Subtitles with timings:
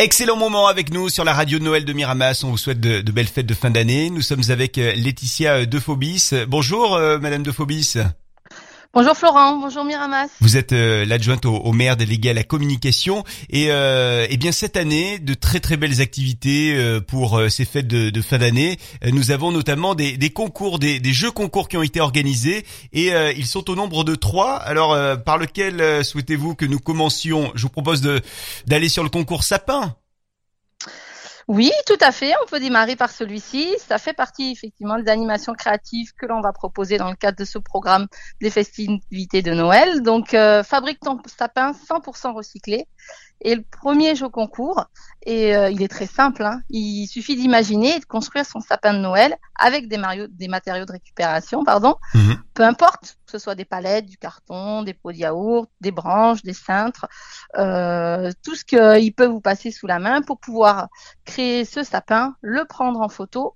[0.00, 2.42] Excellent moment avec nous sur la radio de Noël de Miramas.
[2.44, 4.10] On vous souhaite de, belles fêtes de fin d'année.
[4.10, 6.30] Nous sommes avec euh, Laetitia euh, Dephobis.
[6.46, 7.94] Bonjour, euh, Madame Dephobis.
[8.98, 10.26] Bonjour Florent, bonjour Miramas.
[10.40, 15.34] Vous êtes l'adjointe au, maire délégué à la communication et eh bien cette année de
[15.34, 16.76] très très belles activités
[17.06, 18.76] pour ces fêtes de, fin d'année.
[19.04, 23.70] Nous avons notamment des, concours, des, jeux concours qui ont été organisés et ils sont
[23.70, 24.56] au nombre de trois.
[24.56, 27.52] Alors par lequel souhaitez-vous que nous commencions?
[27.54, 28.20] Je vous propose de
[28.66, 29.94] d'aller sur le concours sapin.
[31.48, 32.34] Oui, tout à fait.
[32.42, 33.74] On peut démarrer par celui-ci.
[33.78, 37.46] Ça fait partie effectivement des animations créatives que l'on va proposer dans le cadre de
[37.46, 38.06] ce programme
[38.42, 40.02] des festivités de Noël.
[40.02, 42.86] Donc, euh, fabrique ton sapin 100% recyclé.
[43.40, 44.86] Et le premier jeu concours,
[45.24, 46.60] et euh, il est très simple, hein.
[46.70, 50.92] il suffit d'imaginer et de construire son sapin de Noël avec des, des matériaux de
[50.92, 52.36] récupération, pardon, mhm.
[52.54, 56.42] peu importe, que ce soit des palettes, du carton, des pots de yaourt, des branches,
[56.42, 57.06] des cintres,
[57.56, 60.88] euh, tout ce qu'il peut vous passer sous la main pour pouvoir
[61.24, 63.54] créer ce sapin, le prendre en photo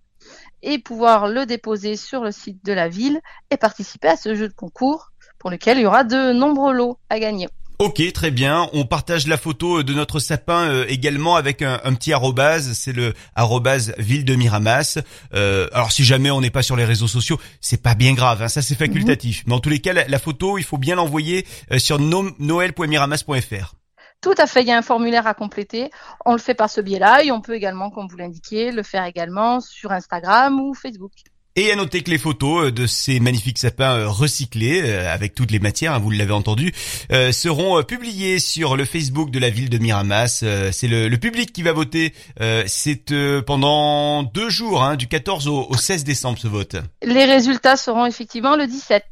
[0.62, 4.48] et pouvoir le déposer sur le site de la ville et participer à ce jeu
[4.48, 7.48] de concours pour lequel il y aura de nombreux lots à gagner.
[7.82, 8.68] Ok, très bien.
[8.74, 12.74] On partage la photo de notre sapin euh, également avec un, petit arrobase.
[12.74, 15.00] C'est le arrobase ville de Miramas.
[15.34, 18.40] Euh, alors si jamais on n'est pas sur les réseaux sociaux, c'est pas bien grave.
[18.40, 19.38] Hein, ça c'est facultatif.
[19.38, 19.44] Mhm.
[19.48, 23.74] Mais en tous les cas, la, photo, il faut bien l'envoyer euh, sur noël.miramas.fr.
[24.20, 25.90] Tout à fait, il y a un formulaire à compléter.
[26.24, 29.04] On le fait par ce biais-là et on peut également, comme vous l'indiquez, le faire
[29.06, 31.10] également sur Instagram ou Facebook.
[31.54, 35.34] Et à noter que les photos euh, de ces magnifiques sapins euh, recyclés, euh, avec
[35.34, 36.72] toutes les matières, hein, vous l'avez entendu,
[37.30, 40.44] seront publiées sur le Facebook de la ville de Miramas.
[40.72, 42.14] C'est le, public qui va voter.
[42.66, 43.12] C'est
[43.44, 46.76] pendant deux jours, hein, du 14 au, au 16 décembre ce vote.
[47.02, 49.04] Les résultats seront effectivement le 17.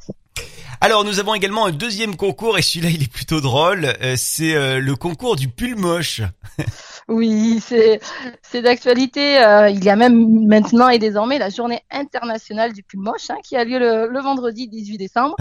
[0.81, 3.95] Alors nous avons également un deuxième concours et celui-là il est plutôt drôle.
[4.17, 6.23] C'est le concours du pull moche.
[7.11, 9.43] Oui, c'est d'actualité.
[9.43, 13.37] Euh, il y a même maintenant et désormais la journée internationale du pull moche hein,
[13.43, 15.35] qui a lieu le, vendredi 18 décembre.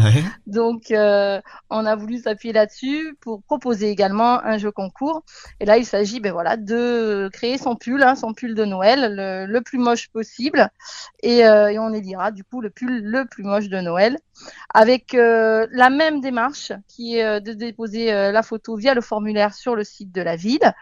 [0.48, 5.22] Donc euh, on a voulu s'appuyer là-dessus pour proposer également un jeu concours.
[5.60, 9.48] Et là il s'agit ben voilà de créer son pull, hein, son pull de Noël
[9.48, 10.70] le, plus moche possible
[11.22, 14.18] et, euh, et on élira du coup le pull le plus moche de Noël
[14.74, 19.84] avec la même démarche qui est de déposer la photo via le formulaire sur le
[19.84, 20.74] site de la ville.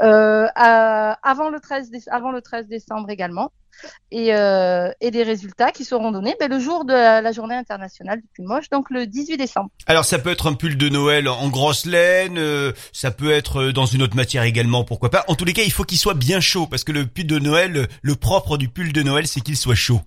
[0.00, 3.52] Euh, avant, le 13 avant le 13 décembre également.
[4.10, 8.20] Et, euh, et, des résultats qui seront donnés ben, le jour de la, journée internationale
[8.20, 9.70] du pull moche, donc le 18 décembre.
[9.86, 13.70] Alors ça peut être un pull de Noël en grosse laine, euh, ça peut être
[13.70, 15.24] dans une autre matière également, pourquoi pas.
[15.28, 17.38] En tous les cas, il faut qu'il soit bien chaud, parce que le pull de
[17.38, 20.00] Noël, le propre du pull de Noël, c'est qu'il soit chaud.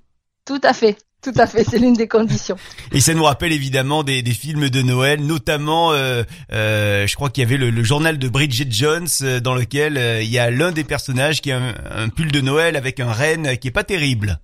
[0.46, 0.98] Tout à fait.
[1.24, 2.58] Tout à fait, c'est l'une des conditions.
[2.92, 7.30] Et ça nous rappelle évidemment des, des films de Noël, notamment, euh, euh, je crois
[7.30, 10.38] qu'il y avait le, le, journal de Bridget Jones, euh, dans lequel euh, il y
[10.38, 13.70] a l'un des personnages qui a un, un, pull de Noël avec un renne qui
[13.70, 14.40] est pas terrible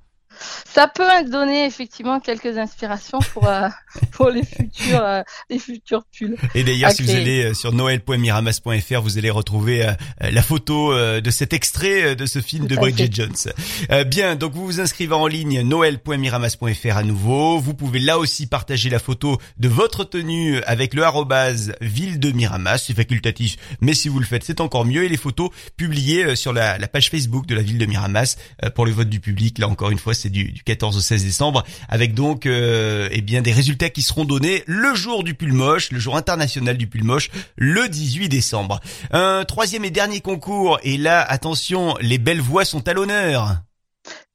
[0.73, 3.67] ça peut donner effectivement quelques inspirations pour euh,
[4.11, 6.37] pour les futurs euh, les futurs pulls.
[6.55, 9.85] Et d'ailleurs, si vous allez euh, sur noël.miramas.fr, vous allez retrouver
[10.19, 14.05] la photo de cet extrait de ce film de Bridget Jones.
[14.05, 17.59] bien, donc vous vous inscrivez en ligne noël.miramas.fr à nouveau.
[17.59, 22.31] Vous pouvez là aussi partager la photo de votre tenue avec le arrobase ville de
[22.31, 22.79] Miramas.
[22.79, 25.03] C'est facultatif, mais si vous le faites, c'est encore mieux.
[25.03, 28.37] Et les photos publiées sur la, la page Facebook de la ville de Miramas
[28.75, 29.57] pour le vote du public.
[29.57, 33.41] Là encore une fois, c'est du, 14 au 16 décembre, avec donc euh, eh bien
[33.41, 37.03] des résultats qui seront donnés le jour du pull moche, le jour international du pull
[37.03, 38.79] moche, le 18 décembre.
[39.11, 43.57] Un troisième et dernier concours, et là, attention, les belles voix sont à l'honneur.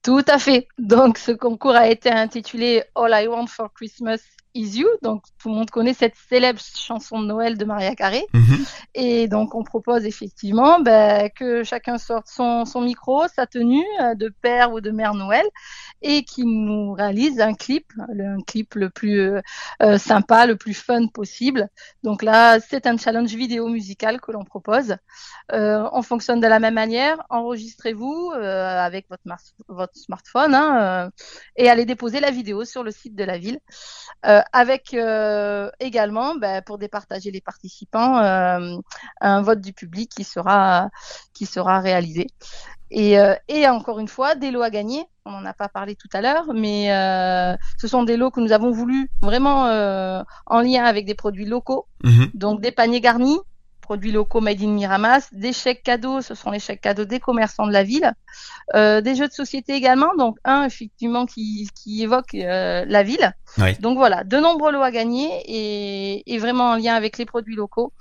[0.03, 0.69] Tout à fait.
[0.78, 4.19] Donc ce concours a été intitulé All I Want for Christmas
[4.54, 4.88] Is You.
[5.03, 8.25] Donc tout le monde connaît cette célèbre chanson de Noël de Maria Carré.
[8.32, 8.65] Mhm.
[8.94, 14.15] Et donc on propose effectivement ben, que chacun sorte son, son micro, sa tenue euh,
[14.15, 15.44] de père ou de mère Noël
[16.03, 19.41] et qui nous réalise un clip, un clip le plus euh,
[19.82, 21.69] euh, sympa, le plus fun possible.
[22.03, 24.97] Donc là, c'est un challenge vidéo musical que l'on propose.
[25.53, 27.22] Euh, on fonctionne de la même manière.
[27.31, 29.22] Enregistrez-vous euh, avec votre,
[29.68, 31.10] votre smartphone hein,
[31.56, 33.59] et allez déposer la vidéo sur le site de la ville.
[34.52, 34.96] Avec
[35.80, 38.16] également, ben, pour départager les participants,
[39.20, 40.91] un vote du public qui sera
[41.32, 42.28] qui sera réalisé.
[42.91, 45.04] Et, euh, et, encore une fois, des lots à gagner.
[45.26, 48.41] On n'en a pas parlé tout à l'heure, mais euh, ce sont des lots que
[48.41, 51.86] nous avons voulu vraiment euh, en lien avec des produits locaux.
[52.04, 52.30] Mhm.
[52.34, 53.41] Donc des paniers garnis,
[53.84, 57.66] produits locaux made in Miramas, des chèques cadeaux, ce sont les chèques cadeaux des commerçants
[57.66, 58.13] de la ville,
[58.75, 63.33] euh, des jeux de société également, donc un effectivement qui, qui évoque euh, la ville.
[63.81, 67.57] Donc voilà, de nombreux lots à gagner et, et vraiment en lien avec les produits
[67.57, 67.92] locaux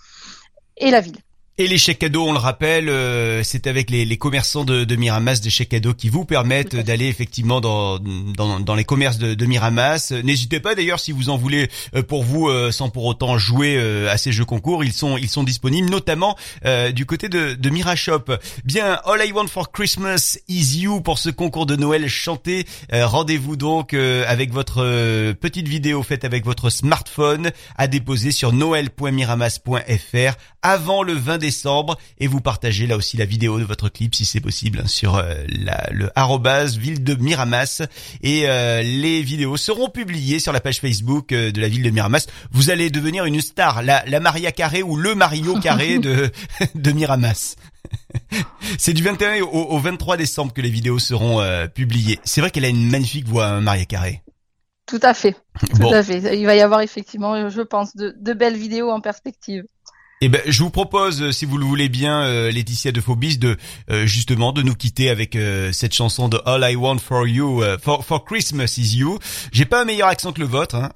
[0.77, 1.19] et la ville.
[1.59, 4.95] Et les chèques cadeaux, on le rappelle, euh, c'est avec les, les, commerçants de, de,
[4.95, 9.35] Miramas des chèques cadeaux qui vous permettent d'aller effectivement dans, dans, dans, les commerces de,
[9.35, 10.11] de Miramas.
[10.23, 13.77] N'hésitez pas d'ailleurs si vous en voulez euh, pour vous euh, sans pour autant jouer
[14.09, 16.35] à ces jeux concours, ils sont ils sont disponibles notamment
[16.93, 18.31] du côté de, de Mirashop.
[18.63, 22.65] Bien, All I Want for Christmas is You pour ce concours de Noël chanté.
[22.91, 31.03] Rendez-vous donc avec votre petite vidéo faite avec votre smartphone à déposer sur noël.miramas.fr avant
[31.03, 34.39] le 20 décembre et vous partagez là aussi la vidéo de votre clip si c'est
[34.39, 37.81] possible hein, sur euh, la, le arrobase ville de Miramas
[38.21, 41.89] et euh, les vidéos seront publiées sur la page Facebook euh, de la ville de
[41.89, 42.27] Miramas.
[42.51, 46.31] Vous allez devenir une star, la, la Maria Carré ou le Mario Carré de,
[46.75, 47.55] de Miramas.
[48.77, 51.43] C'est du 21 au, 23 décembre que les vidéos seront
[51.75, 52.19] publiées.
[52.23, 54.23] C'est vrai qu'elle a une magnifique voix, hein, Maria Carré.
[54.85, 55.35] Tout à fait.
[55.59, 56.39] Tout à fait.
[56.39, 59.65] Il va y avoir effectivement, je pense, de, de belles vidéos en perspective.
[60.25, 63.37] Eh ben, je vous propose, euh, si vous le voulez bien, euh, Laetitia de Phobis,
[63.37, 63.57] de
[63.91, 65.37] euh, justement de nous quitter avec
[65.73, 69.19] cette chanson de All I Want for You, for, for, Christmas is You.
[69.51, 70.75] J'ai pas un meilleur accent que le vôtre.
[70.75, 70.91] Hein.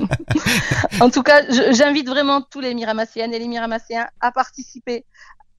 [1.00, 5.04] en tout cas, j'invite vraiment tous les Miramassiennes et les Miramassiens à participer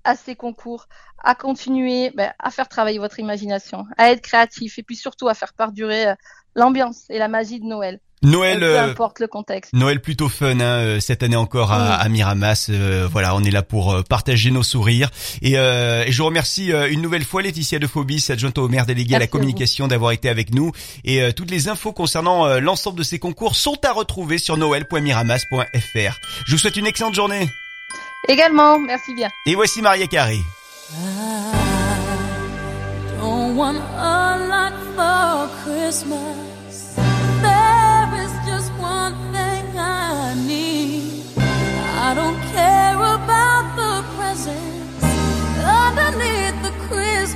[0.04, 0.89] à ces concours,
[1.24, 5.33] à continuer ben, à faire travailler votre imagination, à être créatif et puis surtout à
[5.33, 6.13] faire perdurer
[6.56, 8.01] l'ambiance et la magie de Noël.
[8.22, 9.74] Noël, peu euh, importe le contexte.
[9.74, 12.68] Noël plutôt fun hein, euh, cette année encore à, à Miramas.
[12.70, 15.12] Euh, voilà, on est là pour partager nos sourires.
[15.42, 19.16] Et, et je vous remercie une nouvelle fois Laetitia de Phobis, adjointe au maire délégué
[19.16, 20.72] à la communication, d'avoir été avec nous.
[21.04, 26.20] Et toutes les infos concernant l'ensemble de ces concours sont à retrouver sur noël.miramas.fr.
[26.48, 27.50] Je vous souhaite une excellente journée.
[28.28, 29.30] Également, merci bien.
[29.46, 30.40] Et voici Maria Carré.
[35.66, 36.55] Christmas.